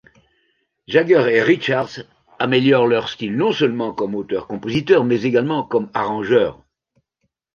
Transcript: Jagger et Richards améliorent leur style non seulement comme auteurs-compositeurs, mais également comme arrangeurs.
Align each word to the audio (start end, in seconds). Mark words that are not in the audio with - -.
Jagger 0.87 1.27
et 1.31 1.43
Richards 1.43 2.01
améliorent 2.39 2.87
leur 2.87 3.07
style 3.07 3.35
non 3.37 3.51
seulement 3.51 3.93
comme 3.93 4.15
auteurs-compositeurs, 4.15 5.03
mais 5.03 5.21
également 5.21 5.61
comme 5.63 5.91
arrangeurs. 5.93 6.59